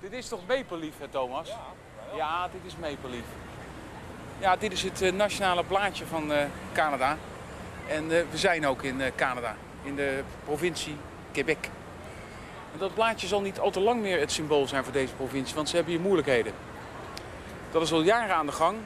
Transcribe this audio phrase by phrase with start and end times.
[0.00, 1.48] Dit is toch Maple Leaf, hè, Thomas?
[1.48, 3.24] Ja, ja dit is Maple Leaf.
[4.38, 7.16] Ja, dit is het eh, nationale blaadje van eh, Canada.
[7.88, 10.96] En eh, we zijn ook in Canada, in de provincie
[11.32, 11.64] Quebec.
[12.72, 15.54] En dat blaadje zal niet al te lang meer het symbool zijn voor deze provincie,
[15.54, 16.52] want ze hebben hier moeilijkheden.
[17.72, 18.76] Dat is al jaren aan de gang.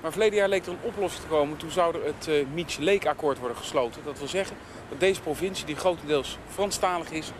[0.00, 1.56] Maar verleden jaar leek er een oplossing te komen.
[1.56, 4.04] Toen zou er het uh, Meech Lake akkoord worden gesloten.
[4.04, 4.56] Dat wil zeggen
[4.88, 7.32] dat deze provincie, die grotendeels Franstalig is,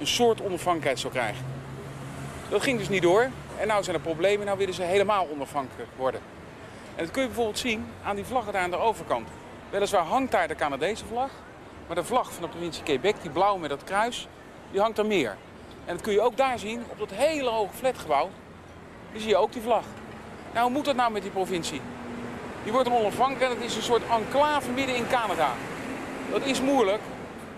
[0.00, 1.53] een soort onafhankelijkheid zou krijgen.
[2.48, 3.30] Dat ging dus niet door.
[3.58, 4.46] En nu zijn er problemen.
[4.46, 6.20] Nou willen ze helemaal onafhankelijk worden.
[6.96, 9.28] En dat kun je bijvoorbeeld zien aan die vlaggen daar aan de overkant.
[9.70, 11.30] Weliswaar hangt daar de Canadese vlag.
[11.86, 14.28] Maar de vlag van de provincie Quebec, die blauw met dat kruis,
[14.70, 15.36] die hangt er meer.
[15.84, 18.30] En dat kun je ook daar zien, op dat hele hoge flatgebouw.
[19.12, 19.84] Die zie je ook die vlag.
[20.52, 21.80] Nou, hoe moet dat nou met die provincie?
[22.62, 25.48] Die wordt onafhankelijk en het is een soort enclave midden in Canada.
[26.30, 27.00] Dat is moeilijk,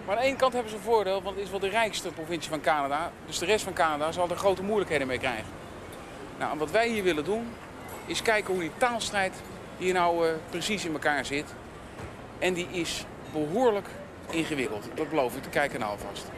[0.06, 2.08] maar aan de ene kant hebben ze een voordeel, want het is wel de rijkste
[2.08, 3.12] provincie van Canada.
[3.26, 5.46] Dus de rest van Canada zal er grote moeilijkheden mee krijgen.
[6.38, 7.52] Nou, wat wij hier willen doen,
[8.06, 9.34] is kijken hoe die taalstrijd
[9.78, 11.54] hier nou uh, precies in elkaar zit.
[12.38, 13.88] En die is behoorlijk
[14.30, 14.88] ingewikkeld.
[14.94, 16.30] Dat beloof ik te kijken nou alvast.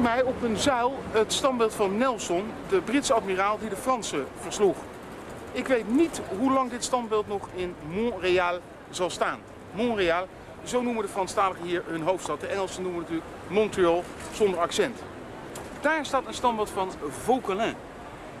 [0.00, 4.26] Achter mij op een zuil het standbeeld van Nelson, de Britse admiraal die de Fransen
[4.40, 4.76] versloeg.
[5.52, 8.58] Ik weet niet hoe lang dit standbeeld nog in Montréal
[8.90, 9.38] zal staan.
[9.72, 10.26] Montréal,
[10.64, 12.40] zo noemen de Franstaligen hier hun hoofdstad.
[12.40, 14.98] De Engelsen noemen natuurlijk Montreal zonder accent.
[15.80, 16.90] Daar staat een standbeeld van
[17.24, 17.74] Vauquelin.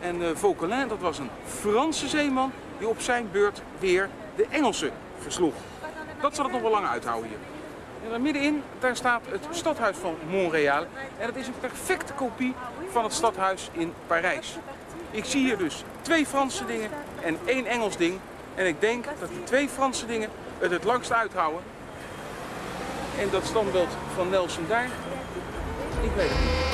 [0.00, 4.92] En uh, Vauquelin, dat was een Franse zeeman die op zijn beurt weer de Engelsen
[5.18, 5.54] versloeg.
[6.20, 7.49] Dat zal het nog wel lang uithouden hier.
[8.04, 10.86] En middenin, daar staat het stadhuis van Montréal.
[11.18, 12.54] En het is een perfecte kopie
[12.90, 14.56] van het stadhuis in Parijs.
[15.10, 16.90] Ik zie hier dus twee Franse dingen
[17.22, 18.18] en één Engels ding.
[18.54, 21.62] En ik denk dat die twee Franse dingen het het langst uithouden.
[23.18, 24.88] En dat standbeeld van Nelson daar,
[26.02, 26.69] ik weet het niet.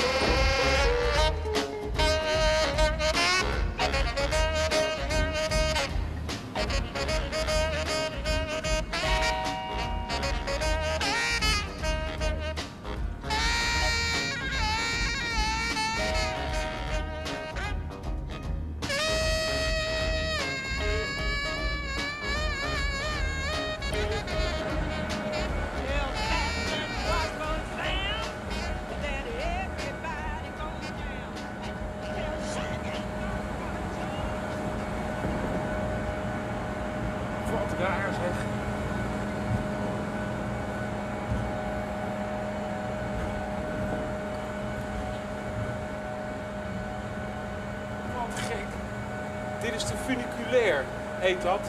[49.76, 50.84] Is de funiculair,
[51.18, 51.64] heet dat.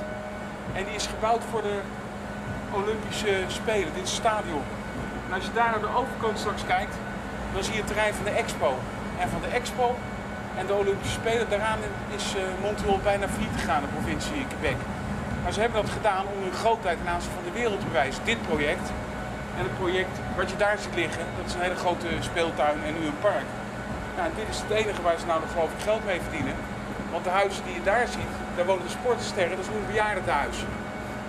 [0.73, 1.77] En die is gebouwd voor de
[2.79, 3.93] Olympische Spelen.
[3.93, 4.63] Dit is het stadion.
[5.27, 6.95] En als je daar naar de overkant straks kijkt,
[7.53, 8.71] dan zie je het terrein van de Expo.
[9.21, 9.95] En van de Expo
[10.59, 11.79] en de Olympische Spelen, daaraan
[12.15, 14.79] is uh, Montreal bijna failliet gegaan, de provincie Quebec.
[15.43, 18.21] Maar ze hebben dat gedaan om hun grootheid ten aanzien van de wereld te bewijzen.
[18.31, 18.87] Dit project
[19.57, 22.93] en het project wat je daar ziet liggen, dat is een hele grote speeltuin en
[22.99, 23.47] nu een park.
[24.17, 26.55] Nou, dit is het enige waar ze nou nog geloof ik geld mee verdienen.
[27.11, 30.57] Want de huizen die je daar ziet, daar wonen de sportsterren, dat is een bejaardentehuis.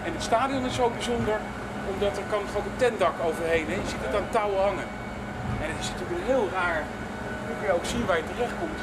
[0.04, 1.38] En het stadion is zo bijzonder,
[1.92, 3.66] omdat er kan ook een tentdak overheen.
[3.66, 3.74] Hè?
[3.74, 4.88] Je ziet het aan touwen hangen.
[5.62, 6.82] En het is natuurlijk heel raar.
[7.46, 8.82] Nu kun je ook zien waar je terecht komt.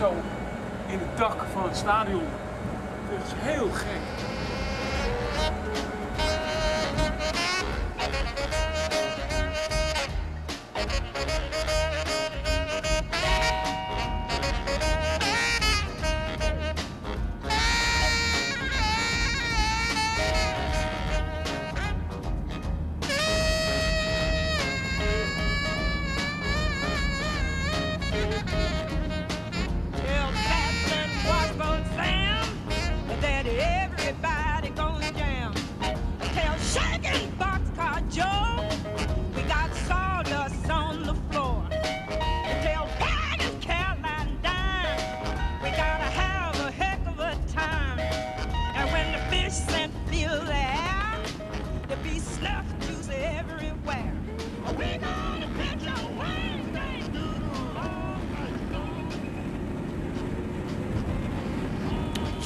[0.00, 0.14] Zo
[0.86, 2.28] in het dak van het stadion.
[3.08, 4.35] Het is heel gek.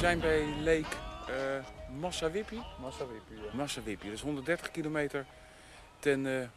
[0.01, 0.95] Zijn bij Lake
[1.29, 2.61] uh, Massawippi.
[2.79, 3.55] Massawippi, ja.
[3.55, 5.25] Massawippi, dat is 130 kilometer
[5.99, 6.47] ten uh,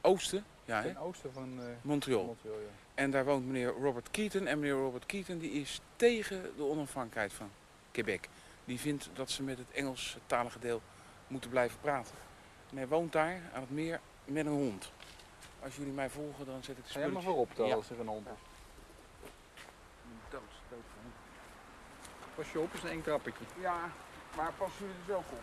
[0.00, 0.44] oosten.
[0.64, 2.24] Ja, ten oosten van uh, Montreal.
[2.24, 2.66] Montreal ja.
[2.94, 4.46] En daar woont meneer Robert Keaton.
[4.46, 7.50] En meneer Robert Keaton die is tegen de onafhankelijkheid van
[7.90, 8.28] Quebec.
[8.64, 10.82] Die vindt dat ze met het Engelstalige deel
[11.26, 12.14] moeten blijven praten.
[12.70, 14.92] En hij woont daar aan het meer met een hond.
[15.62, 17.56] Als jullie mij volgen, dan zet ik de jij maar spulletjes...
[17.56, 18.32] voorop als er een hond is.
[20.30, 20.40] Dood,
[20.70, 21.14] dood van hond.
[22.34, 23.44] Pas je op, is een één trappetje.
[23.60, 23.90] Ja,
[24.36, 25.42] maar passen jullie er zelf op?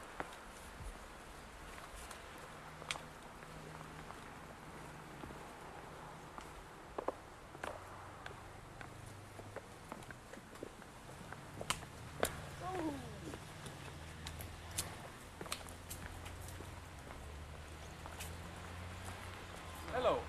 [19.91, 20.19] Hello,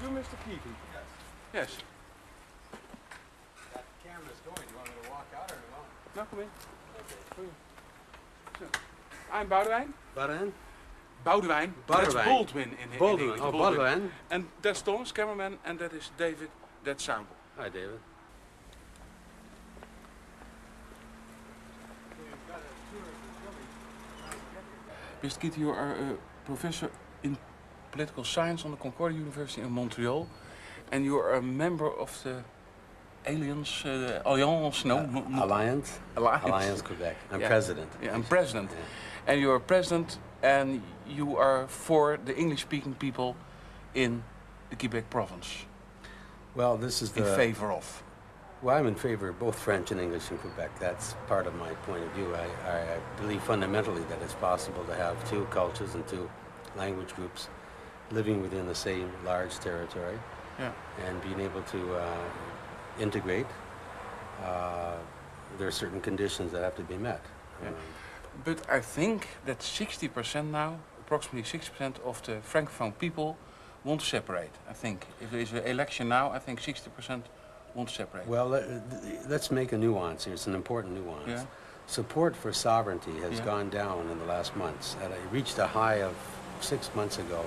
[0.00, 0.22] you Mr.
[0.44, 0.76] Keaton?
[1.52, 1.76] Yes.
[1.76, 1.89] You
[4.80, 5.80] want me to walk out or no?
[6.14, 6.50] Nou, kom in.
[8.58, 8.64] Zo.
[9.32, 9.94] I'm Boudewijn.
[10.14, 10.52] Button?
[11.22, 11.74] Boudewijn.
[11.86, 12.12] Boudewijn.
[12.12, 13.28] That's Baldwin in, in Baldwin.
[13.28, 13.40] English.
[13.40, 14.10] Oh, Baldwin.
[14.30, 16.48] And that's Thomas, cameraman, and that is David,
[16.82, 17.26] that's sound.
[17.56, 18.00] Hi, David.
[25.22, 25.40] Mr.
[25.40, 26.16] Keaton, you are a
[26.46, 26.90] professor
[27.22, 27.36] in
[27.92, 30.26] political science on the Concordia University in Montreal,
[30.92, 32.42] and you are a member of the
[33.26, 35.98] Alliance, uh, Alliance, no, no, Alliance?
[36.16, 36.44] Alliance.
[36.44, 37.16] Alliance Quebec.
[37.30, 37.48] I'm Yeah.
[37.48, 37.90] president.
[38.02, 38.70] Yeah, I'm president.
[38.70, 39.32] Yeah.
[39.32, 43.36] And you are president, and you are for the English-speaking people
[43.94, 44.22] in
[44.70, 45.66] the Quebec province,
[46.54, 47.36] Well, this is in the.
[47.36, 48.02] favor of.
[48.62, 50.78] Well, I'm in favor of both French and English in Quebec.
[50.78, 52.34] That's part of my point of view.
[52.34, 56.28] I, I, I believe fundamentally that it's possible to have two cultures and two
[56.76, 57.48] language groups
[58.10, 60.18] living within the same large territory
[60.58, 60.72] Yeah.
[61.06, 62.02] and being able to uh,
[63.00, 63.46] integrate.
[64.42, 64.96] Uh,
[65.58, 67.20] there are certain conditions that have to be met.
[67.62, 67.68] Yeah.
[67.68, 67.74] Um,
[68.44, 73.36] But I think that 60% now, approximately 60% of the Francophone people
[73.84, 74.52] want to separate.
[74.70, 77.22] I think if there is an election now, I think 60%
[77.74, 78.26] want to separate.
[78.26, 78.64] Well, let,
[79.28, 80.34] let's make a nuance here.
[80.34, 81.26] It's an important nuance.
[81.28, 81.44] Yeah.
[81.86, 83.44] Support for sovereignty has Yeah.
[83.44, 84.96] gone down in the last months.
[85.02, 86.14] And it reached a high of
[86.60, 87.44] six months ago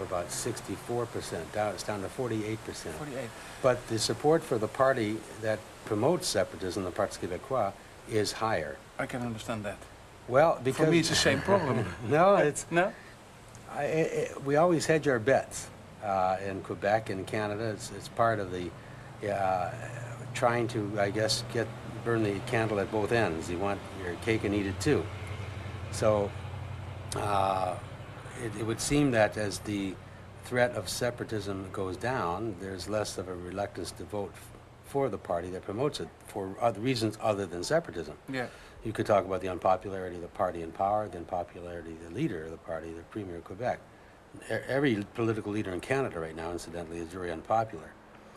[0.00, 1.52] about 64%.
[1.52, 2.58] Down, it's down to 48%.
[2.58, 3.30] 48.
[3.62, 7.72] But the support for the party that promotes separatism, the Parti Québécois,
[8.10, 8.76] is higher.
[8.98, 9.78] I can understand that.
[10.28, 11.84] Well, because For me, it's the same problem.
[12.08, 12.92] no, it's no?
[13.72, 15.68] I, I, we always hedge our bets
[16.04, 17.70] uh, in Quebec and Canada.
[17.70, 18.70] It's, it's part of the
[19.32, 19.70] uh,
[20.34, 21.66] trying to, I guess, get
[22.04, 23.50] burn the candle at both ends.
[23.50, 25.04] You want your cake and eat it too.
[25.92, 26.30] So
[27.16, 27.76] uh,
[28.44, 29.94] it, it would seem that as the
[30.44, 34.46] threat of separatism goes down, there's less of a reluctance to vote f-
[34.84, 38.14] for the party that promotes it for other reasons other than separatism.
[38.32, 38.46] Yeah.
[38.84, 42.14] You could talk about the unpopularity of the party in power, the unpopularity of the
[42.14, 43.78] leader of the party, the Premier of Quebec.
[44.50, 47.90] E- Every political leader in Canada right now, incidentally, is very unpopular.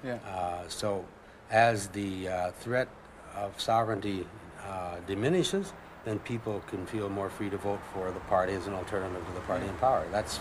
[0.03, 0.15] Yeah.
[0.27, 1.05] Uh, so,
[1.49, 2.89] as the uh, threat
[3.35, 4.27] of sovereignty
[4.67, 5.71] uh, diminishes,
[6.05, 9.33] then people can feel more free to vote for the party as an alternative to
[9.33, 10.03] the party in power.
[10.11, 10.39] That's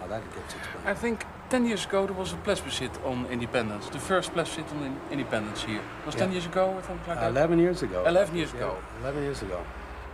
[0.00, 3.88] how that gets I think 10 years ago there was a plebiscite on independence.
[3.88, 5.80] The first plebiscite on in- independence here.
[6.06, 7.30] was 10 years ago or something like Uh, that?
[7.30, 8.04] 11 years ago.
[8.06, 8.76] 11 years Yeah, ago.
[9.00, 9.60] 11 years ago.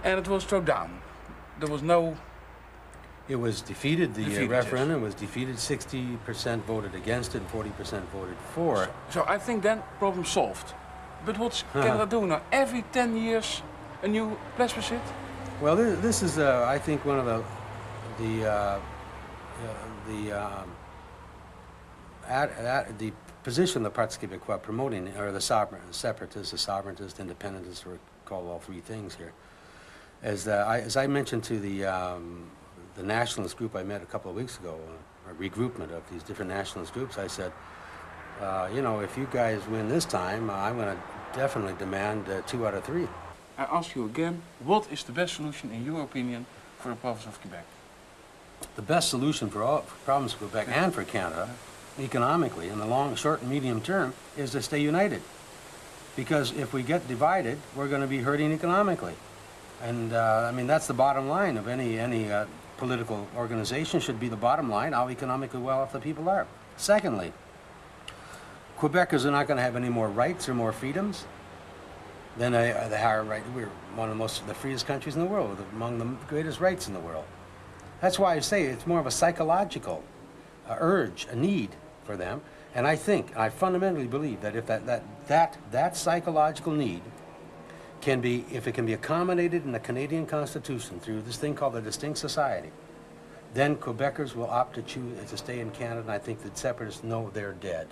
[0.05, 0.91] And it was thrown down.
[1.61, 2.17] There was no.
[3.27, 4.65] It was defeated, the uh, Defeated, yes.
[4.65, 8.89] referendum was defeated, 60% voted against it, 40% voted for.
[9.09, 10.75] So I think then problem solved.
[11.25, 11.83] But what's Uh-huh.
[11.83, 12.43] Canada doing now?
[12.53, 13.63] Every 10 years
[14.05, 15.01] a new plebiscite?
[15.61, 17.43] Well, this, is, uh, I think, one of the
[18.19, 18.81] the uh, uh,
[20.07, 20.71] the um,
[22.29, 27.85] at, at the position the Parti Québécois promoting, or the sovereign, separatists, the sovereigntists, independentists,
[27.85, 27.95] we
[28.25, 29.33] call all three things here.
[30.23, 32.51] As I, as I mentioned to the um,
[32.95, 34.79] the nationalist group I met a couple of weeks ago,
[35.27, 37.53] uh, a regroupment of these different nationalist groups, I said,
[38.41, 41.03] uh, you know, if you guys win this time, I'm going to
[41.35, 43.09] definitely demand uh, two out of three.
[43.57, 46.47] I ask you again, what is the best solution in your opinion
[46.79, 47.65] for the province of Quebec?
[48.77, 51.49] the best solution for all for problems of Quebec and for Canada,
[51.99, 55.23] economically, in the long, short, and medium term, is to stay united.
[56.17, 59.15] Because if we get divided, we're going to be hurting economically,
[59.83, 62.47] and uh, I mean that's the bottom line of any any uh,
[62.79, 64.01] political organization.
[64.01, 66.47] Should be the bottom line how economically well off the people are.
[66.77, 67.33] Secondly,
[68.79, 71.25] Quebecers are not going to have any more rights or more freedoms
[72.37, 73.43] than they, they are right.
[73.55, 76.61] We're one of the most of the freest countries in the world, among the greatest
[76.61, 77.25] rights in the world.
[78.01, 80.03] That's why I say it's more of a psychological
[80.69, 81.71] uh, urge, a need
[82.05, 82.43] for them.
[82.75, 87.03] And I think, I fundamentally believe that if that, that, that, that psychological need
[88.01, 91.75] can be, if it can be accommodated in the Canadian Constitution through this thing called
[91.75, 92.71] the Distinct Society,
[93.55, 97.05] then Quebecers will opt to choose to stay in Canada, and I think that separatists
[97.05, 97.87] know they're dead.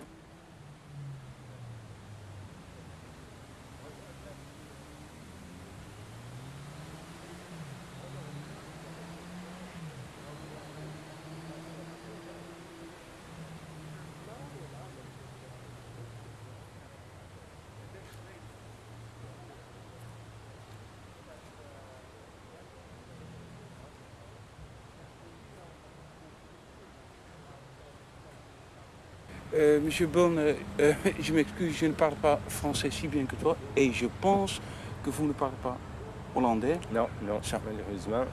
[29.54, 33.36] Euh, Monsieur Bonne, euh, euh, je m'excuse, je ne parle pas français si bien que
[33.36, 34.60] toi et je pense
[35.04, 35.76] que vous ne parlez pas
[36.34, 36.78] hollandais.
[36.92, 38.24] No, no, So- malheureusement.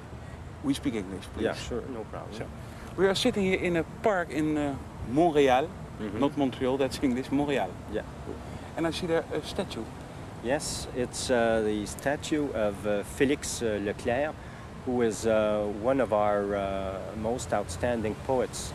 [0.63, 1.43] We speak English, please.
[1.43, 2.31] Yeah, sure, no problem.
[2.33, 2.43] So,
[2.97, 4.73] we are sitting here in a park in uh,
[5.11, 5.67] Montreal,
[5.99, 6.19] Mhm.
[6.19, 7.69] not Montreal, that's English, Montreal.
[7.93, 8.03] Yeah.
[8.77, 9.83] And I see there a statue.
[10.43, 14.33] Yes, it's uh, the statue of uh, Félix uh, Leclerc,
[14.85, 18.71] who is uh, one of our uh, most outstanding poets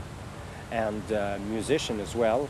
[0.75, 2.49] and uh, musician as well.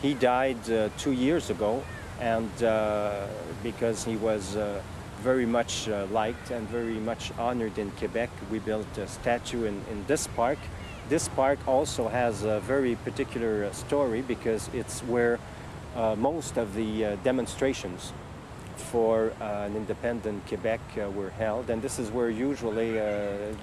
[0.00, 1.82] He died uh, two years ago,
[2.20, 3.26] and uh,
[3.62, 4.80] because he was uh,
[5.20, 9.82] very much uh, liked and very much honored in Quebec, we built a statue in,
[9.90, 10.58] in this park.
[11.08, 15.38] This park also has a very particular story because it's where
[15.94, 18.12] uh, most of the uh, demonstrations
[18.76, 23.02] for uh, an independent Quebec uh, were held, and this is where usually uh,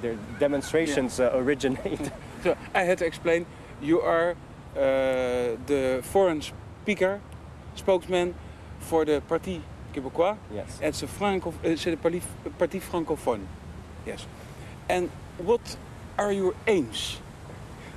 [0.01, 2.12] the demonstrations uh, originate.
[2.43, 3.46] So I had to explain,
[3.83, 4.31] you are
[4.75, 7.19] uh, the foreign speaker,
[7.75, 8.33] spokesman
[8.79, 9.61] for the Parti
[9.93, 10.37] Québécois.
[10.53, 10.79] yes.
[10.81, 12.21] It's a Franco, it's a parti,
[12.57, 13.45] parti francophone.
[14.05, 14.25] Yes.
[14.89, 15.77] And what
[16.17, 17.19] are your aims?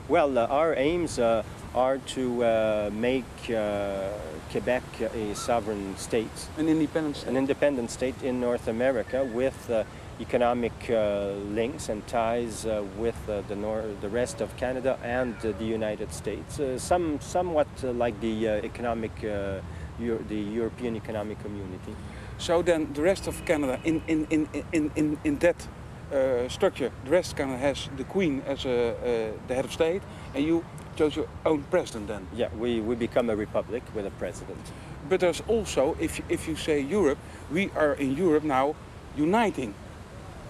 [0.08, 1.42] Well, uh, our aims uh,
[1.74, 4.08] are to uh, make uh,
[4.50, 4.82] Quebec
[5.14, 7.28] a sovereign state, An independent state.
[7.30, 9.82] an independent state in North America with uh,
[10.20, 15.38] economic uh, links and ties uh, with uh, the, nor- the rest of Canada and
[15.40, 19.60] the United States, uh, some, somewhat uh, like the uh, economic, uh,
[20.00, 21.94] Euro- the European Economic Community.
[22.38, 25.68] So then the rest of Canada in, in, in, in, in, in that
[26.12, 29.72] uh, structure, the rest of Canada has the Queen as a, uh, the head of
[29.72, 30.02] state
[30.34, 30.64] and you
[30.96, 32.26] chose your own president then.
[32.34, 34.60] Yeah, we, we become a republic with a president.
[35.08, 37.18] But there's also, if if you say Europe,
[37.52, 38.74] we are in Europe now
[39.16, 39.72] uniting.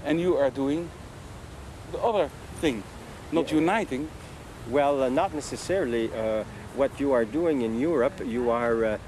[0.06, 0.88] And you are doing
[1.90, 2.82] the other thing,
[3.32, 3.58] not Yeah.
[3.58, 4.08] uniting.
[4.70, 6.10] Well, uh, not necessarily.
[6.12, 6.44] Uh,
[6.76, 8.98] what you are doing in Europe, you are uh,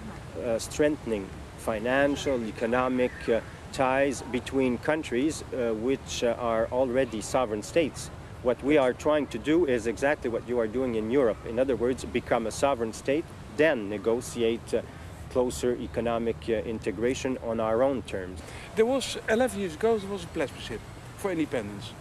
[0.42, 1.28] uh, strengthening
[1.58, 3.40] financial, economic uh,
[3.72, 8.10] ties between countries uh, which uh, are already sovereign states.
[8.42, 11.36] What we are trying to do is exactly what you are doing in Europe.
[11.46, 13.24] In other words, become a sovereign state,
[13.56, 14.80] then negotiate uh,
[15.30, 18.40] closer economic uh, integration on our own terms.
[18.76, 20.80] There was, 11 years ago, there was a plebiscite
[21.16, 21.92] for independence.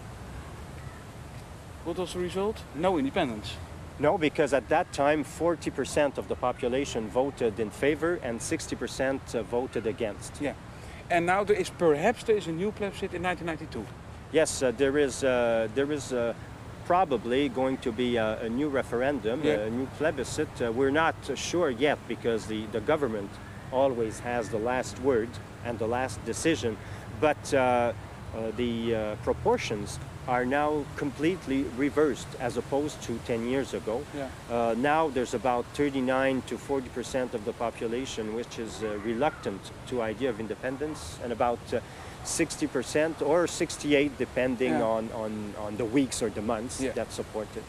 [1.83, 2.61] What was the result?
[2.75, 3.53] No independence.
[3.99, 9.43] No, because at that time, 40% of the population voted in favor and 60% uh,
[9.43, 10.39] voted against.
[10.39, 10.53] Yeah.
[11.09, 13.85] And now there is perhaps there is a new plebiscite in 1992.
[14.31, 16.33] Yes, uh, there is, uh, there is uh,
[16.87, 19.67] probably going to be a, a new referendum, Yeah.
[19.67, 20.61] a new plebiscite.
[20.61, 23.29] Uh, we're not sure yet because the, the government
[23.73, 25.29] always has the last word
[25.65, 26.77] and the last decision.
[27.19, 33.73] But uh, uh, the uh, proportions are now completely reversed as opposed to 10 years
[33.73, 34.03] ago.
[34.15, 34.27] Yeah.
[34.51, 39.61] Uh, now there's about 39 to 40 percent of the population which is uh, reluctant
[39.87, 41.79] to idea of independence, and about uh,
[42.23, 44.83] 60 percent or 68, depending Yeah.
[44.83, 46.91] on, on, on the weeks or the months, Yeah.
[46.93, 47.63] that support it.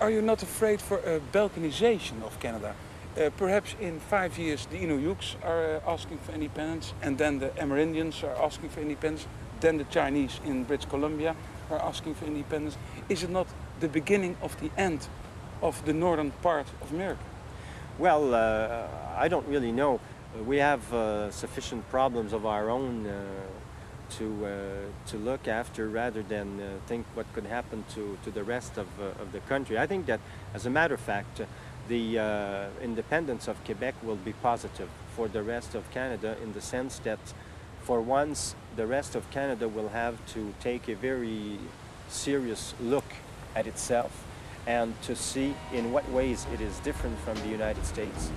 [0.00, 2.74] Are you not afraid for a balkanization of Canada?
[3.18, 7.48] Uh, perhaps in five years the Inuits are uh, asking for independence, and then the
[7.60, 9.26] Amerindians are asking for independence,
[9.60, 11.34] then the Chinese in British Columbia
[11.70, 12.76] are asking for independence.
[13.08, 13.46] Is it not
[13.80, 15.06] the beginning of the end
[15.62, 17.22] of the northern part of America?
[17.98, 18.86] Well, uh,
[19.16, 20.00] I don't really know.
[20.46, 23.14] We have uh, sufficient problems of our own uh,
[24.18, 28.42] to uh, to look after rather than uh, think what could happen to, to the
[28.42, 29.78] rest of, uh, of the country.
[29.78, 30.20] I think that,
[30.54, 31.42] as a matter of fact,
[31.88, 37.00] the independence of Quebec will be positive for the rest of Canada in the sense
[37.00, 37.18] that,
[37.90, 41.58] for once, the rest of Canada will have to take a very
[42.08, 43.14] serious look
[43.56, 44.24] at itself
[44.64, 48.30] and to see in what ways it is different from the United States.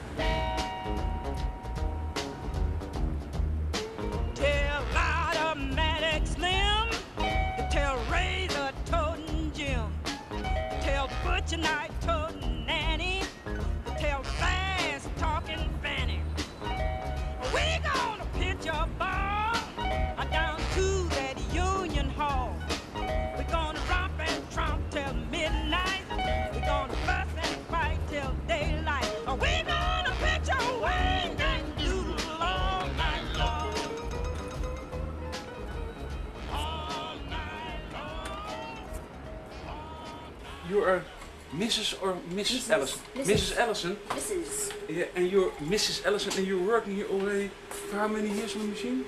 [41.74, 42.02] Mrs.
[42.04, 42.36] or Mrs.
[42.36, 42.70] Mrs.
[42.70, 43.02] Ellison?
[43.16, 43.58] Mrs.
[43.58, 43.96] Ellison.
[44.10, 44.74] Mrs.
[44.90, 46.06] Yeah, and you're Mrs.
[46.06, 49.06] Ellison, and you're working here already for how many years on the machine?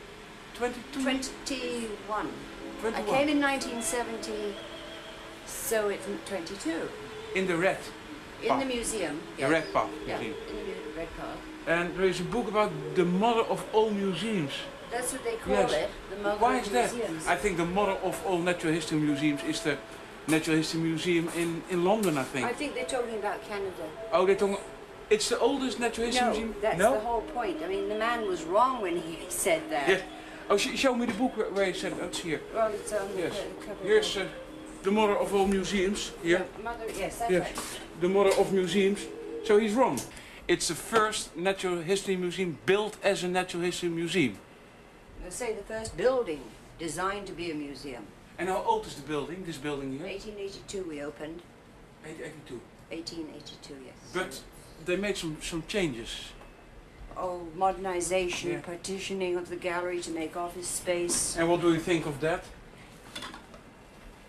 [0.55, 1.03] 22?
[1.03, 2.27] 21.
[2.86, 4.55] I came in 1970,
[5.45, 6.89] so it's 22.
[7.36, 7.77] In the red,
[8.41, 9.19] In the museum.
[9.36, 9.51] the yes.
[9.51, 10.34] Redpath Yeah, machine.
[10.50, 11.38] in the red path.
[11.67, 14.53] And there is a book about the mother of all museums.
[14.91, 15.72] That's what they call Yes.
[15.74, 16.93] it, the mother Why is that?
[16.93, 17.27] museums.
[17.27, 19.77] I think the mother of all natural history museums is the
[20.27, 22.48] Natural History Museum in, in London, I think.
[22.48, 23.72] I think they're talking about Canada.
[24.12, 24.58] Oh, they're talking.
[25.10, 26.55] It's the oldest natural history No, museum.
[26.62, 26.94] that's no.
[26.94, 27.58] the whole point.
[27.63, 29.88] I mean, the man was wrong when he said that.
[29.88, 30.01] Yes.
[30.50, 32.41] Oh, sh- show me the book where, where he said that's here.
[32.53, 33.34] Well, it's on the Yes.
[33.60, 33.84] co- cover.
[33.84, 34.25] Here's uh,
[34.84, 36.12] the mother of all museums.
[36.24, 36.46] Here.
[36.58, 37.44] Yeah, Mother, yes, that's Yes.
[37.55, 37.79] right.
[38.01, 39.00] The mother of museums.
[39.44, 40.00] So he's wrong.
[40.48, 44.38] It's the first natural history museum built as a natural history museum.
[45.24, 46.41] They say the first building
[46.79, 48.06] designed to be a museum.
[48.38, 49.43] And how old is the building?
[49.45, 50.08] This building here?
[50.08, 51.41] 1882 we opened.
[52.04, 52.60] 1882.
[52.89, 53.95] 1882, yes.
[54.13, 54.41] But
[54.86, 56.32] they made some some changes.
[57.17, 58.60] Oh, modernization, Yeah.
[58.60, 61.38] partitioning of the gallery to make office space.
[61.38, 62.43] And what do you think of that?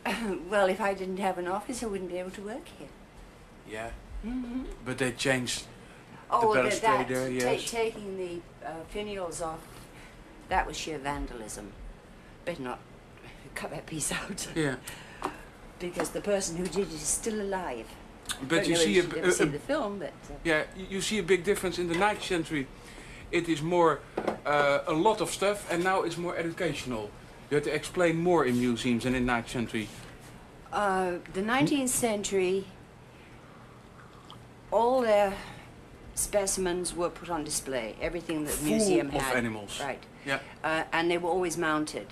[0.51, 2.89] well, if I didn't have an office, I wouldn't be able to work here.
[3.69, 3.91] Yeah.
[4.25, 4.67] Mm -hmm.
[4.85, 5.67] But they changed.
[6.31, 7.71] Oh, that, balustrade there, yes.
[7.71, 9.61] taking the uh, finials off,
[10.49, 11.73] that was sheer vandalism.
[12.45, 12.79] Better not
[13.57, 14.77] cut that piece out Yeah.
[15.79, 17.87] because the person who did it is still alive.
[18.49, 21.79] But you see a, a, the film, but uh, yeah, you see a big difference
[21.79, 22.67] in the 19th century.
[23.31, 24.01] It is more
[24.45, 27.11] uh, a lot of stuff, and now it's more educational.
[27.51, 29.89] You have to explain more in museums than in 19th century.
[30.73, 32.65] Uh, the 19th century,
[34.71, 35.33] all their
[36.15, 37.95] specimens were put on display.
[38.01, 39.81] Everything that Full museum of animals.
[39.81, 40.03] Right.
[40.25, 40.41] Yeah.
[40.65, 42.09] Uh, and they were always mounted.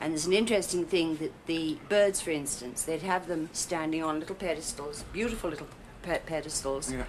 [0.00, 4.20] And there's an interesting thing that the birds, for instance, they'd have them standing on
[4.20, 5.68] little pedestals, beautiful little
[6.02, 6.92] pe- pedestals.
[6.92, 7.04] Yeah.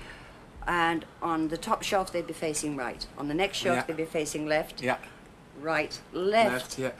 [0.65, 3.05] And on the top shelf, they'd be facing right.
[3.17, 3.83] On the next shelf, Yeah.
[3.87, 4.97] they'd be facing left, Yeah.
[5.61, 6.77] right, left.
[6.79, 6.91] Yeah.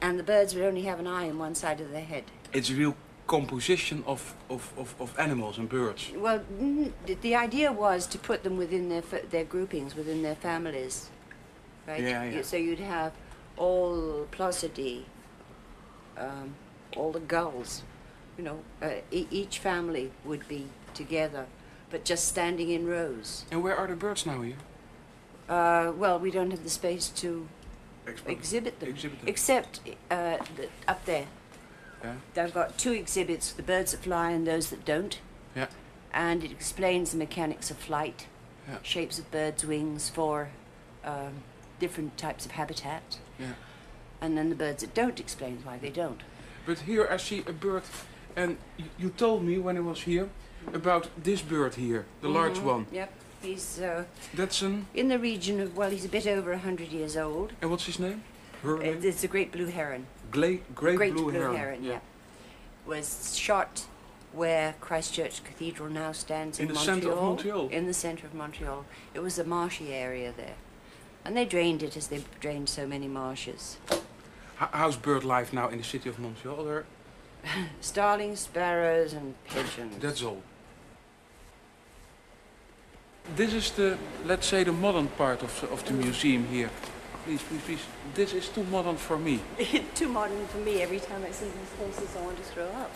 [0.00, 2.24] And the birds would only have an eye on one side of their head.
[2.52, 6.12] It's a real composition of, of, of, of animals and birds.
[6.14, 6.42] Well,
[7.06, 11.10] the, the idea was to put them within their their groupings, within their families,
[11.88, 12.00] right?
[12.02, 12.42] Yeah, yeah.
[12.42, 13.12] So you'd have
[13.56, 15.04] all Plosidae,
[16.16, 16.54] um,
[16.96, 17.82] all the gulls,
[18.38, 21.46] you know, uh, e- each family would be together,
[21.90, 23.44] but just standing in rows.
[23.50, 24.56] And where are the birds now here?
[25.48, 27.48] Uh, well, we don't have the space to
[28.06, 28.36] Explain.
[28.36, 29.28] exhibit them, Exhibit them.
[29.28, 31.26] except uh, the, up there.
[32.02, 32.14] Yeah.
[32.34, 35.18] They've got two exhibits: the birds that fly and those that don't.
[35.54, 35.66] Yeah.
[36.12, 38.26] and it explains the mechanics of flight,
[38.68, 38.78] Yeah.
[38.82, 40.50] shapes of birds' wings for
[41.04, 41.42] um,
[41.80, 43.52] different types of habitat, Yeah.
[44.20, 46.20] and then the birds that don't explains why they don't.
[46.66, 47.82] But here I see a bird,
[48.34, 48.56] and
[48.98, 50.28] you told me when I was here
[50.72, 52.64] about this bird here, the large Mhm.
[52.64, 52.86] one.
[52.92, 54.86] Yep, he's uh, That's an.
[54.94, 57.52] in the region of well, he's a bit over hundred years old.
[57.62, 58.22] And what's his name?
[58.62, 59.00] Her name?
[59.04, 60.06] It's a great blue heron.
[60.30, 61.84] Gla- great, great blue, heron.
[61.84, 62.00] yeah.
[62.86, 63.86] Was shot
[64.32, 66.96] where Christchurch Cathedral now stands In in, the Montreal.
[67.00, 67.68] centre of Montreal?
[67.68, 68.84] In the centre of Montreal.
[69.14, 70.54] It was a marshy area there.
[71.26, 73.78] And they drained it as they drained so many marshes.
[74.56, 76.64] How's bird life now in the city of Montreal?
[76.64, 76.84] There,
[77.80, 79.98] Starlings, sparrows, and pigeons.
[79.98, 80.40] that's all.
[83.34, 86.70] This is the, let's say, the modern part of the, of the museum here.
[87.24, 87.84] Please, please, please.
[88.14, 89.40] This is too modern for me.
[89.96, 90.80] Too modern for me.
[90.80, 92.90] Every time I see these places, I want to throw up.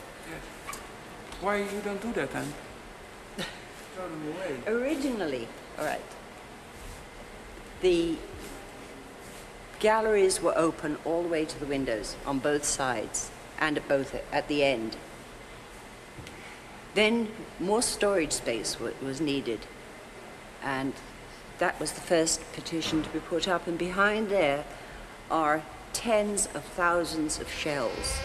[1.41, 2.47] Why you don't do that then?
[3.97, 4.57] Throw them away.
[4.69, 6.01] Originally, all right,
[7.81, 8.17] the
[9.79, 14.15] galleries were open all the way to the windows on both sides and at both
[14.33, 14.97] at the end.
[16.95, 19.61] Then more storage space was needed,
[20.63, 20.93] and
[21.59, 23.67] that was the first petition to be put up.
[23.67, 24.65] And behind there
[25.31, 25.63] are
[25.93, 28.19] tens of thousands of shells.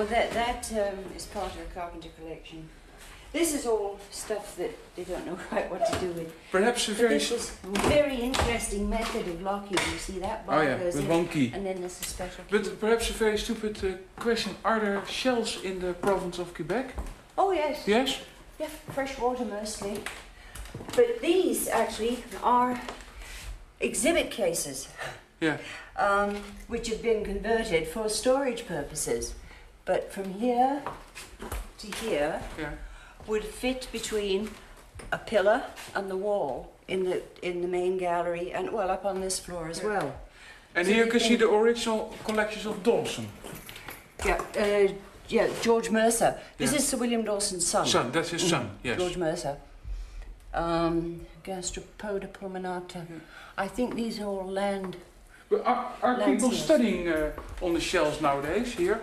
[0.00, 2.66] Well, that that um, is part of the carpenter collection.
[3.34, 6.32] This is all stuff that they don't know quite what to do with.
[6.50, 7.18] Perhaps a very...
[7.18, 9.76] this is very interesting method of locking.
[9.92, 11.52] You see that bar Oh yeah, goes with in, one key.
[11.54, 12.44] and then there's a special.
[12.44, 12.56] key.
[12.56, 14.56] But perhaps a very stupid uh, question.
[14.64, 16.94] Are there shells in the province of Quebec?
[17.36, 18.20] oh yes, Yes?
[18.58, 20.00] yeah, fresh water mostly.
[20.96, 22.80] But these actually are
[23.80, 24.88] exhibit cases.
[25.42, 25.58] Yeah.
[25.96, 26.36] um,
[26.68, 29.34] which have been converted for storage purposes.
[29.84, 30.82] But from here
[31.78, 32.70] to here Yeah.
[33.26, 34.50] would fit between
[35.12, 35.62] a pillar
[35.94, 39.68] and the wall in the in the main gallery and well up on this floor
[39.68, 40.12] as well.
[40.74, 43.28] And So here you you can see the original collections of Dawson.
[44.24, 44.92] Yeah, uh,
[45.28, 46.38] yeah, George Mercer.
[46.58, 46.78] This Yeah.
[46.78, 47.86] is Sir William Dawson's son.
[47.86, 48.98] Son, that's his son, yes.
[48.98, 49.56] George Mercer.
[50.52, 53.06] Um, Gastropoda pulmonata.
[53.56, 54.96] I think these are all land.
[55.48, 59.00] But are, are people studying uh, on the shelves nowadays here?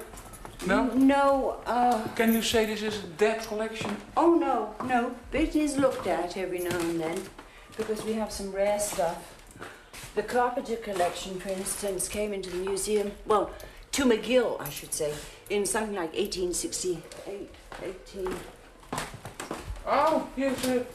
[0.65, 0.85] No?
[0.93, 3.95] No, uh, Can you say this is a dead collection?
[4.17, 5.11] oh no, no.
[5.31, 7.21] But it is looked at every now and then
[7.77, 9.33] because we have some rare stuff.
[10.15, 13.51] The Carpenter collection, for instance, came into the museum, well,
[13.91, 15.13] to McGill, I should say,
[15.49, 17.49] in something like 1868,
[17.83, 18.35] 18.
[19.85, 20.85] Oh, here's a,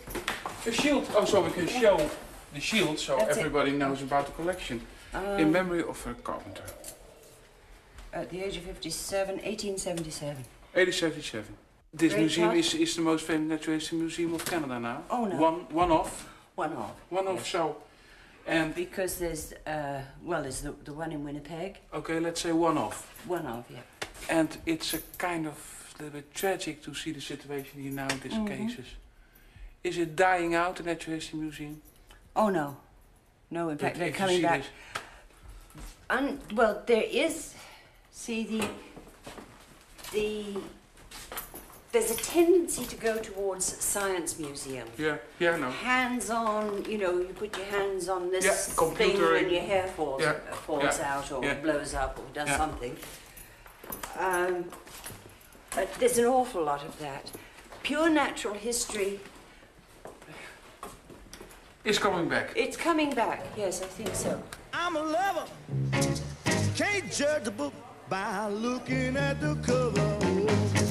[0.66, 1.06] a shield.
[1.14, 2.10] Oh, so we can show
[2.52, 3.40] the shield so That's it.
[3.40, 4.80] everybody knows about the collection.
[5.14, 6.64] In Um, memory of a carpenter.
[8.12, 10.36] At the age of 57, 1877.
[10.74, 11.56] 1877.
[11.94, 15.02] This Great museum is, is the most famous natural history museum of Canada now.
[15.10, 15.36] Oh, no.
[15.36, 16.28] One, one off.
[16.54, 16.94] One off.
[17.10, 17.48] One off, Yes.
[17.48, 17.76] so.
[18.46, 21.78] And, Because there's, uh, well, there's the, the one in Winnipeg.
[21.94, 23.06] okay, let's say one off.
[23.26, 23.78] One off, yeah.
[24.28, 28.08] And it's a kind of a little bit tragic to see the situation here now
[28.08, 28.46] in these Mhm.
[28.48, 28.86] cases.
[29.84, 31.82] Is it dying out, the Natural History Museum?
[32.34, 32.76] Oh, no.
[33.50, 34.62] No, in fact, they're coming back.
[36.10, 36.38] this.
[36.54, 37.54] Well, there is,
[38.12, 38.68] see, the,
[40.12, 40.60] the,
[41.90, 44.86] there's a tendency to go towards science museum.
[44.96, 45.70] Yeah, yeah, no.
[45.70, 50.22] Hands-on, you know, you put your hands on this Yeah, thing and your hair falls,
[50.22, 51.54] Yeah, uh, falls yeah, out or yeah.
[51.54, 52.56] blows up or does Yeah.
[52.56, 52.96] something.
[54.18, 54.64] Um,
[55.74, 57.30] but there's an awful lot of that.
[57.82, 59.18] Pure natural history,
[61.84, 62.52] It's coming back.
[62.54, 63.44] it's coming back.
[63.56, 64.40] Yes, I think so.
[64.72, 65.46] I'm a lover.
[66.76, 67.74] Can't judge a book
[68.12, 70.81] by looking at the cover.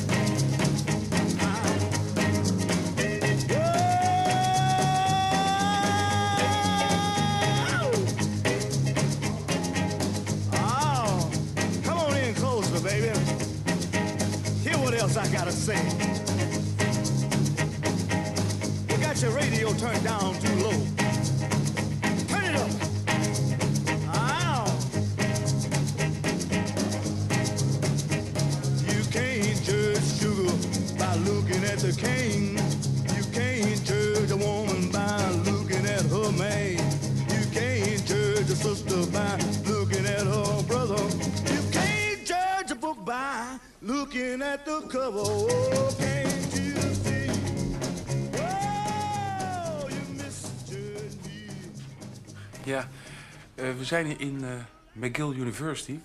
[53.91, 54.49] Zijn hier in eh,
[54.91, 55.99] McGill University.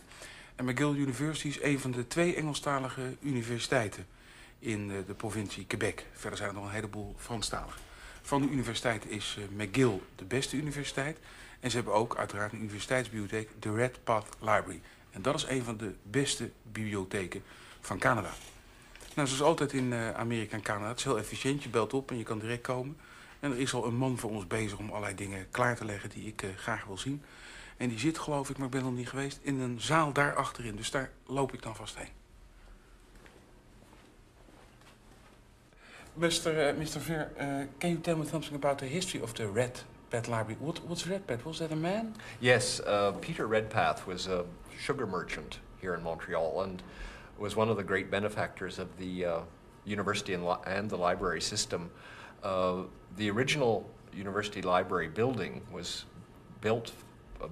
[0.56, 4.06] En McGill University is een van de twee Engelstalige universiteiten
[4.58, 6.04] in eh, de provincie Quebec.
[6.12, 7.78] Verder zijn er nog een heleboel Franstalige.
[8.22, 11.18] Van de universiteit is eh, McGill de beste universiteit.
[11.60, 14.80] En ze hebben ook uiteraard een universiteitsbibliotheek, de Red Path Library.
[15.10, 17.42] En dat is een van de beste bibliotheken
[17.80, 18.30] van Canada.
[19.14, 21.62] Nou, zoals altijd in Amerika en Canada, het is heel efficiënt.
[21.62, 22.96] Je belt op en je kan direct komen.
[23.40, 26.10] En er is al een man voor ons bezig om allerlei dingen klaar te leggen
[26.10, 27.22] die ik graag wil zien.
[27.76, 30.34] En die zit, geloof ik, maar ik ben nog niet geweest, in een zaal daar
[30.34, 30.76] achterin.
[30.76, 32.08] Dus daar loop ik dan vast heen.
[36.14, 36.68] Mr.
[36.68, 37.00] Uh, Mr.
[37.00, 40.56] Ver, uh, can you tell me something about the history of the Red Pet Library?
[40.60, 41.42] What, what's Red Pet?
[41.42, 42.14] Was that a man?
[42.40, 44.44] Yes, uh, Peter Redpath was a
[44.78, 46.82] sugar merchant here in Montreal and
[47.38, 49.40] was one of the great benefactors of the uh,
[49.84, 51.90] university and, and the library system.
[52.42, 52.84] Uh,
[53.16, 53.84] the original
[54.14, 56.06] university library building was
[56.62, 56.92] built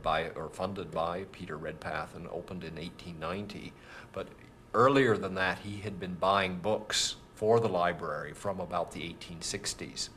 [0.03, 3.73] by or funded by Peter Redpath and opened in 1890.
[4.13, 4.29] But
[4.73, 10.09] earlier than that, he had been buying books for the library from about the 1860s.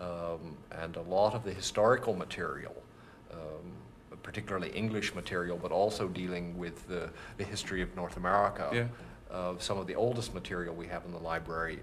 [0.00, 2.74] Um, and a lot of the historical material,
[3.32, 3.72] um,
[4.22, 8.70] particularly English material, but also dealing with the, the history of North America.
[8.72, 8.86] Yeah.
[9.30, 11.80] Uh, some of the oldest material we have in the library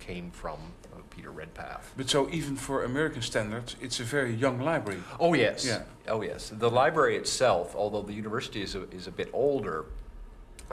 [0.00, 0.58] came from
[0.92, 1.92] uh, Peter Redpath.
[1.96, 5.02] But so even for American standards, it's a very young library.
[5.18, 5.64] Oh yes.
[5.66, 5.82] Yeah.
[6.08, 6.50] Oh yes.
[6.52, 9.84] The library itself, although the university is a, is a bit older,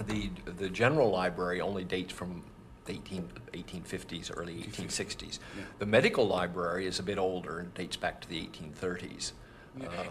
[0.08, 2.44] the the general library only dates from
[2.86, 5.40] the 18, 1850s, early 1860s.
[5.58, 5.64] Yeah.
[5.80, 9.34] The medical library is a bit older and dates back to the 1830s.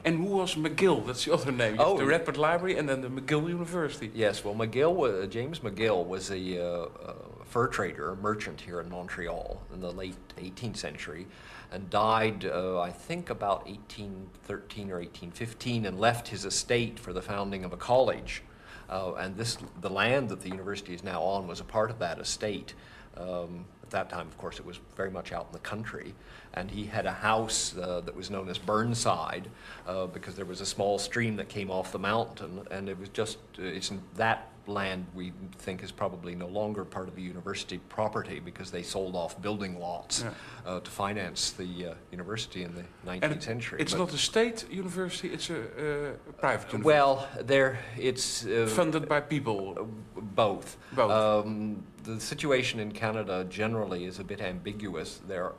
[0.04, 1.04] And who was McGill?
[1.06, 1.76] That's the other name.
[1.78, 1.98] Oh.
[1.98, 4.10] the Redbird Library and then the McGill University.
[4.14, 7.14] Yes, well, McGill, wa- James McGill was a uh, uh,
[7.46, 11.26] fur trader, a merchant here in Montreal in the late 18th century,
[11.70, 17.22] and died, uh, I think, about 1813 or 1815, and left his estate for the
[17.22, 18.42] founding of a college.
[18.88, 21.98] Uh, and this, the land that the university is now on, was a part of
[21.98, 22.74] that estate.
[23.16, 26.14] Um, at that time, of course, it was very much out in the country,
[26.54, 29.48] and he had a house uh, that was known as Burnside
[29.86, 33.08] uh, because there was a small stream that came off the mountain, and it was
[33.10, 37.78] just uh, it's that land we think is probably no longer part of the university
[37.88, 40.24] property because they sold off building lots
[40.66, 43.80] uh, to finance the uh, university in the 19th And century.
[43.80, 46.82] it's But- not a state university, it's a, uh, private university.
[46.82, 49.88] well, there it's uh, funded by people.
[50.16, 50.76] both.
[50.92, 51.10] Both.
[51.10, 55.20] Um, the situation in Canada generally is a bit ambiguous.
[55.28, 55.52] There,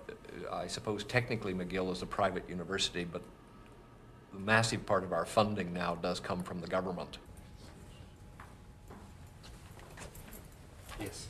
[0.51, 3.21] uh, I suppose technically McGill is a private university, but
[4.33, 7.17] the massive part of our funding now does come from the government.
[10.99, 11.27] Yes.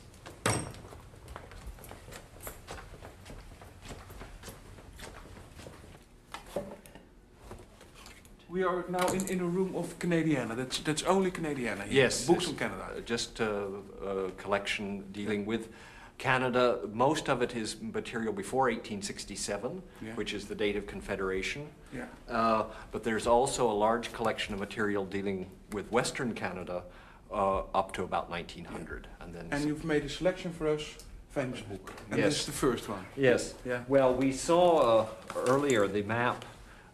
[8.48, 10.56] We are now in, in a room of Canadiana.
[10.56, 11.84] That's that's only Canadiana.
[11.84, 12.04] here.
[12.04, 12.26] Yes.
[12.26, 12.86] Books from Canada.
[12.96, 13.66] uh, Just a,
[14.02, 15.68] a collection dealing with
[16.16, 16.78] Canada.
[16.92, 20.14] Most of it is material before 1867, Yeah.
[20.14, 21.66] which is the date of Confederation.
[21.94, 22.06] Yeah.
[22.28, 26.84] Uh, but there's also a large collection of material dealing with Western Canada
[27.32, 29.06] uh, up to about 1900.
[29.20, 30.82] And then And you've made a selection for us,
[31.30, 31.92] famous book.
[32.10, 32.28] And Yes.
[32.30, 33.04] this is the first one.
[33.16, 33.54] Yes.
[33.64, 33.82] Yeah.
[33.88, 35.06] Well, we saw uh,
[35.46, 36.44] earlier the map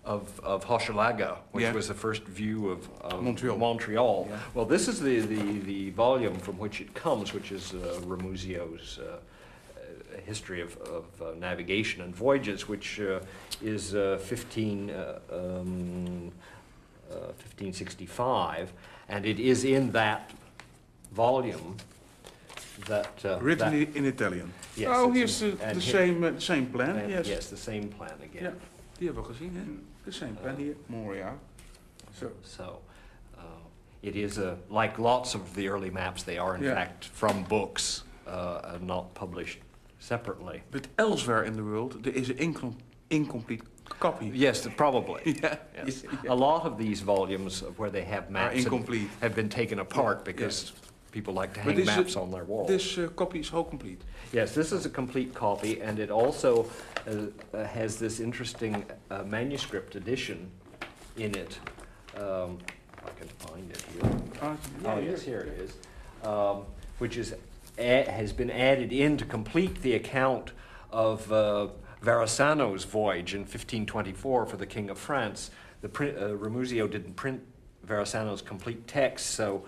[0.05, 1.73] of, of Hochelaga, which Yeah.
[1.73, 3.57] was the first view of, of Montreal.
[3.57, 4.27] Montreal.
[4.29, 4.39] Yeah.
[4.55, 8.99] Well, this is the, the, the volume from which it comes, which is uh, Ramusio's
[8.99, 9.03] uh,
[9.77, 13.21] uh, history of, of uh, navigation and voyages, which uh,
[13.63, 16.31] is uh, 15, uh, um,
[17.11, 18.73] uh, 1565,
[19.09, 20.31] and it is in that
[21.13, 21.77] volume
[22.89, 23.25] that.
[23.25, 24.53] Uh, Written that- in Italian.
[24.77, 26.97] Yes, oh, here's in- the, the he- same, uh, same plan.
[26.97, 27.29] and yes.
[27.29, 28.43] yes, the same plan again.
[28.45, 28.53] Ja,
[28.99, 29.63] die hebben we gezien, hè?
[30.05, 31.39] The same plan hier, Montreal.
[32.19, 32.81] So, So,
[33.37, 33.43] uh,
[34.03, 36.75] it is a, like lots of the early maps, they are in Yeah.
[36.75, 39.59] fact from books uh, not published
[39.99, 40.63] separately.
[40.71, 42.75] but elsewhere in the world, there is an incom
[43.11, 43.63] incomplete
[44.01, 44.31] copy.
[44.35, 45.23] Yes, probably.
[45.43, 45.57] Yeah.
[45.87, 46.05] Yes.
[46.23, 46.33] Yeah.
[46.33, 49.09] A lot of these volumes where they have maps have- incomplete.
[49.21, 50.73] have been taken apart because
[51.13, 52.69] people like to hang this maps on their walls.
[52.69, 54.01] This uh, copy is whole complete.
[54.33, 56.67] Yes, this is a complete copy, and it also
[57.07, 60.51] uh, uh, has this interesting uh, manuscript edition
[61.17, 61.59] in it.
[62.17, 62.59] Um,
[63.07, 64.11] I can find it here.
[64.43, 65.73] Ah, Oh, yes, here it is.
[66.27, 66.65] Um,
[66.99, 67.35] which is,
[67.79, 70.53] has been added in to complete the account
[70.91, 71.31] of
[72.05, 75.51] Verrazzano's voyage in 1524 for the King of France.
[75.81, 77.43] The print, uh, didn't print
[77.87, 79.65] Verrazzano's complete text, so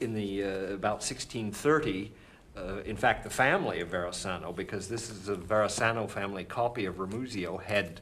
[0.00, 2.12] in the uh, about 1630,
[2.56, 6.96] uh, in fact, the family of Verrazzano, because this is a Verrazzano family copy of
[6.96, 8.00] Ramusio, had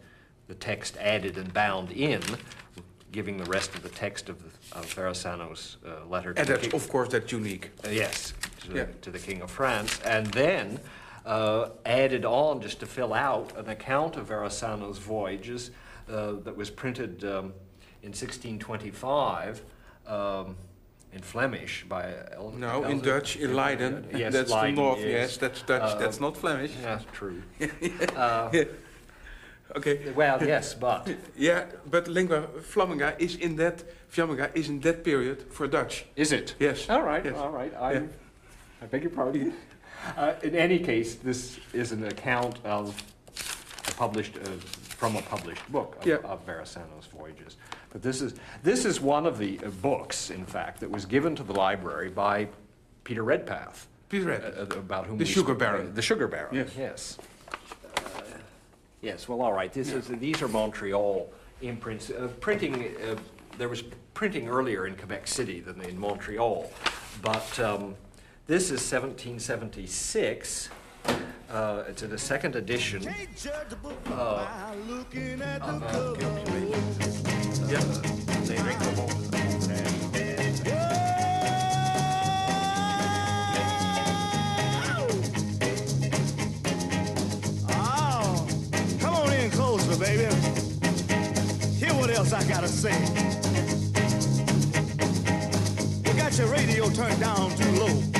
[0.48, 2.22] the text added and bound in,
[3.12, 6.54] giving the rest of the text of, the, of Verrazzano's uh, letter to And the
[6.54, 7.70] that's, of course, that's unique.
[7.84, 8.34] Uh, yes,
[8.68, 8.86] to, Yeah.
[9.02, 10.80] to the King of France, and then
[11.26, 15.70] uh, added on just to fill out an account of Verrazzano's voyages
[16.08, 17.52] uh, that was printed um,
[18.02, 19.62] in 1625
[20.06, 20.56] um,
[21.12, 24.06] in Flemish by El- No, in Dutch, in Leiden.
[24.14, 24.98] Yes, that's Leiden the north.
[25.00, 25.82] is, Yes, that's Dutch.
[25.82, 26.72] uh, that's not Flemish.
[26.80, 27.42] Yeah, true.
[29.74, 30.12] Okay.
[30.14, 35.52] Well, yes, but Yeah, but lingua flamminga is in that Flamminga is in that period
[35.52, 36.06] for Dutch.
[36.14, 36.54] is it?
[36.60, 36.88] Yes.
[36.88, 37.34] All right, Yes.
[37.36, 37.72] all right.
[37.78, 38.02] I, Yeah.
[38.80, 39.52] I beg your pardon.
[40.16, 42.96] Uh, in any case, this is an account of
[43.88, 44.40] a published, uh,
[44.96, 46.16] from a published book of, Yeah.
[46.24, 46.44] of
[47.06, 47.56] voyages.
[47.90, 51.34] But this is this is one of the uh, books, in fact, that was given
[51.36, 52.48] to the library by
[53.04, 53.86] Peter Redpath.
[54.08, 54.72] Peter uh, Redpath.
[54.76, 55.88] uh, about whom The we sugar spoke- baron.
[55.88, 56.54] uh, the sugar baron.
[56.54, 56.70] Yes.
[56.78, 57.18] Yes.
[57.96, 58.00] Uh,
[59.02, 59.28] yes.
[59.28, 59.72] Well, all right.
[59.72, 61.30] This is these are Montreal
[61.62, 62.10] imprints.
[62.10, 62.94] Uh, printing.
[63.02, 63.16] Uh,
[63.58, 63.82] there was
[64.14, 66.70] printing earlier in Quebec City than in Montreal,
[67.22, 67.94] but um,
[68.46, 70.68] this is 1776.
[71.50, 73.02] Uh, it's in a second edition.
[73.02, 76.20] Can't judge a book by looking at the uh, cover.
[77.70, 77.80] Yeah.
[78.44, 80.16] They drink the whole-
[87.68, 88.46] Oh,
[89.00, 90.24] come on in closer, baby.
[91.76, 92.94] Hear what else I gotta say.
[96.04, 98.15] You got your radio turned down too low.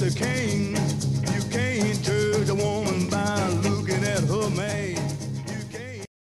[0.00, 0.87] it's a king.